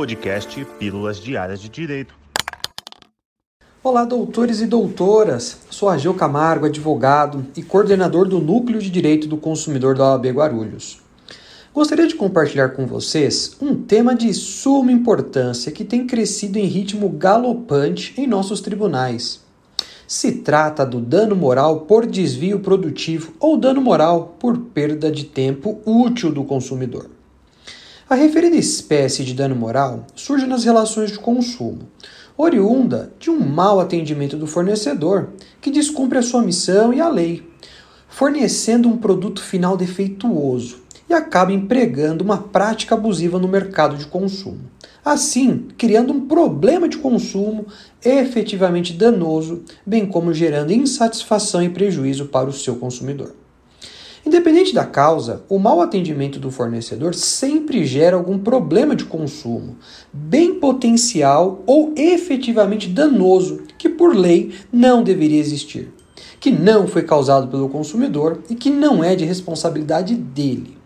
[0.00, 2.14] podcast Pílulas Diárias de Direito.
[3.84, 5.58] Olá, doutores e doutoras.
[5.68, 11.02] Sou Ageu Camargo, advogado e coordenador do Núcleo de Direito do Consumidor da OAB Guarulhos.
[11.74, 17.06] Gostaria de compartilhar com vocês um tema de suma importância que tem crescido em ritmo
[17.10, 19.44] galopante em nossos tribunais.
[20.06, 25.78] Se trata do dano moral por desvio produtivo ou dano moral por perda de tempo
[25.84, 27.19] útil do consumidor.
[28.10, 31.88] A referida espécie de dano moral surge nas relações de consumo,
[32.36, 35.28] oriunda de um mau atendimento do fornecedor
[35.60, 37.48] que descumpre a sua missão e a lei,
[38.08, 44.68] fornecendo um produto final defeituoso e acaba empregando uma prática abusiva no mercado de consumo.
[45.04, 47.66] Assim, criando um problema de consumo
[48.04, 53.36] efetivamente danoso, bem como gerando insatisfação e prejuízo para o seu consumidor.
[54.24, 59.78] Independente da causa, o mau atendimento do fornecedor sempre gera algum problema de consumo,
[60.12, 65.90] bem potencial ou efetivamente danoso, que por lei não deveria existir,
[66.38, 70.76] que não foi causado pelo consumidor e que não é de responsabilidade dele,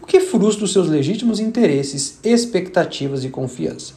[0.00, 3.92] o que frustra os seus legítimos interesses, expectativas e confiança.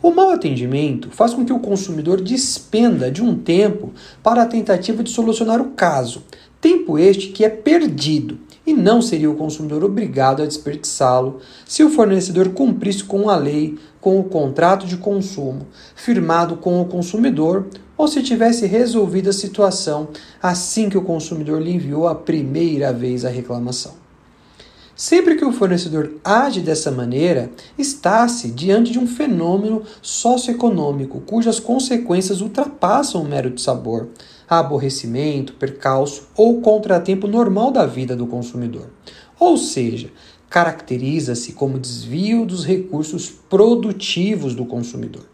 [0.00, 5.02] O mau atendimento faz com que o consumidor despenda de um tempo para a tentativa
[5.02, 6.22] de solucionar o caso,
[6.60, 11.90] Tempo este que é perdido e não seria o consumidor obrigado a desperdiçá-lo se o
[11.90, 18.08] fornecedor cumprisse com a lei, com o contrato de consumo firmado com o consumidor ou
[18.08, 20.08] se tivesse resolvido a situação
[20.42, 23.94] assim que o consumidor lhe enviou a primeira vez a reclamação.
[24.98, 32.40] Sempre que o fornecedor age dessa maneira, está-se diante de um fenômeno socioeconômico cujas consequências
[32.40, 34.08] ultrapassam o mero de sabor,
[34.48, 38.88] aborrecimento, percalço ou contratempo normal da vida do consumidor.
[39.38, 40.10] Ou seja,
[40.48, 45.24] caracteriza-se como desvio dos recursos produtivos do consumidor.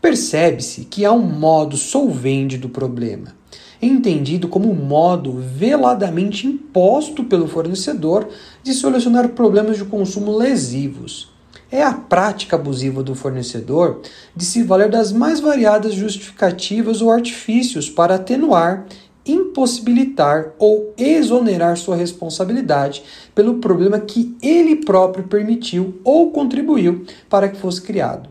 [0.00, 3.34] Percebe-se que há um modo solvente do problema,
[3.80, 8.28] entendido como um modo veladamente imposto pelo fornecedor
[8.62, 11.37] de solucionar problemas de consumo lesivos
[11.70, 14.00] é a prática abusiva do fornecedor
[14.34, 18.86] de se valer das mais variadas justificativas ou artifícios para atenuar,
[19.26, 23.02] impossibilitar ou exonerar sua responsabilidade
[23.34, 28.30] pelo problema que ele próprio permitiu ou contribuiu para que fosse criado.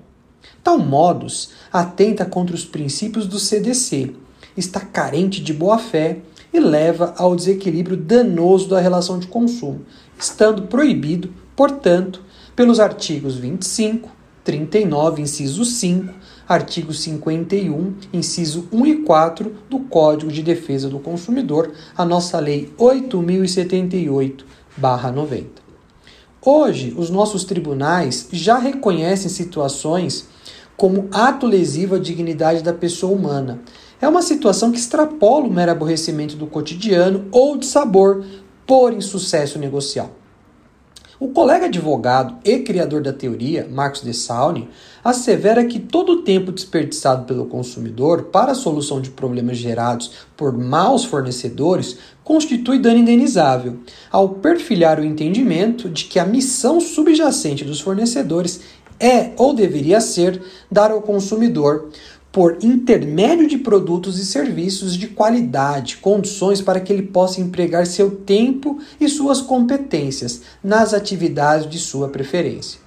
[0.64, 4.14] Tal modus atenta contra os princípios do CDC,
[4.56, 6.18] está carente de boa-fé
[6.52, 9.86] e leva ao desequilíbrio danoso da relação de consumo,
[10.18, 12.24] estando proibido, portanto,
[12.58, 14.10] pelos artigos 25,
[14.44, 16.12] 39, inciso 5,
[16.50, 22.74] artigo 51, inciso 1 e 4 do Código de Defesa do Consumidor, a nossa Lei
[22.80, 25.62] 8078/90.
[26.44, 30.28] Hoje, os nossos tribunais já reconhecem situações
[30.76, 33.62] como ato lesivo à dignidade da pessoa humana.
[34.02, 38.26] É uma situação que extrapola o mero aborrecimento do cotidiano ou de sabor
[38.66, 40.10] por insucesso negocial.
[41.20, 44.70] O colega advogado e criador da teoria, Marcos de Saune,
[45.04, 50.56] assevera que todo o tempo desperdiçado pelo consumidor para a solução de problemas gerados por
[50.56, 53.80] maus fornecedores constitui dano indenizável,
[54.12, 58.62] ao perfilhar o entendimento de que a missão subjacente dos fornecedores
[59.00, 60.40] é ou deveria ser
[60.72, 61.90] dar ao consumidor
[62.38, 68.12] por intermédio de produtos e serviços de qualidade, condições para que ele possa empregar seu
[68.12, 72.80] tempo e suas competências nas atividades de sua preferência.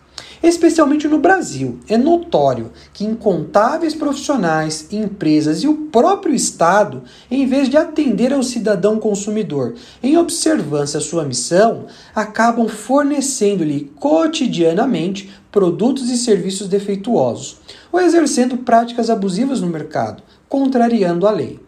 [0.42, 7.68] Especialmente no Brasil, é notório que incontáveis profissionais, empresas e o próprio Estado, em vez
[7.68, 11.84] de atender ao cidadão consumidor em observância à sua missão,
[12.14, 17.58] acabam fornecendo-lhe cotidianamente produtos e serviços defeituosos
[17.92, 21.60] ou exercendo práticas abusivas no mercado, contrariando a lei.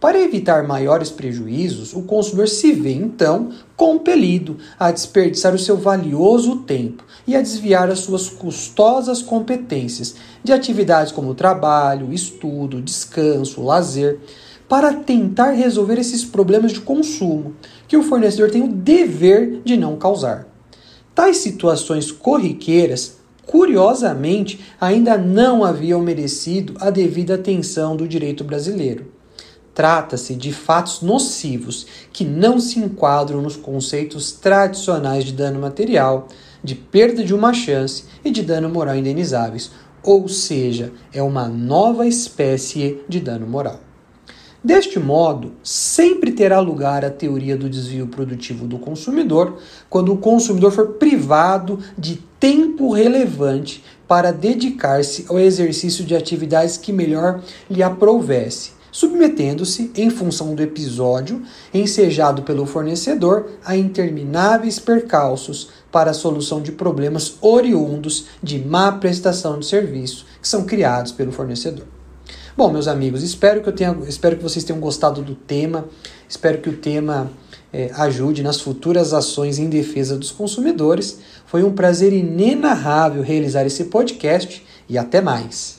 [0.00, 6.58] Para evitar maiores prejuízos, o consumidor se vê então compelido a desperdiçar o seu valioso
[6.58, 10.14] tempo e a desviar as suas custosas competências
[10.44, 14.20] de atividades como trabalho, estudo, descanso, lazer,
[14.68, 17.56] para tentar resolver esses problemas de consumo
[17.88, 20.46] que o fornecedor tem o dever de não causar.
[21.12, 23.18] Tais situações corriqueiras
[23.48, 29.17] curiosamente, ainda não haviam merecido a devida atenção do direito brasileiro.
[29.78, 36.26] Trata-se de fatos nocivos que não se enquadram nos conceitos tradicionais de dano material,
[36.64, 39.70] de perda de uma chance e de dano moral indenizáveis,
[40.02, 43.78] ou seja, é uma nova espécie de dano moral.
[44.64, 49.58] Deste modo, sempre terá lugar a teoria do desvio produtivo do consumidor
[49.88, 56.92] quando o consumidor for privado de tempo relevante para dedicar-se ao exercício de atividades que
[56.92, 57.40] melhor
[57.70, 61.42] lhe aprovesse, submetendo-se, em função do episódio
[61.72, 69.58] ensejado pelo fornecedor, a intermináveis percalços para a solução de problemas oriundos de má prestação
[69.58, 71.86] de serviço que são criados pelo fornecedor.
[72.56, 75.84] Bom, meus amigos, espero que, eu tenha, espero que vocês tenham gostado do tema,
[76.28, 77.30] espero que o tema
[77.72, 81.20] é, ajude nas futuras ações em defesa dos consumidores.
[81.46, 85.78] Foi um prazer inenarrável realizar esse podcast e até mais.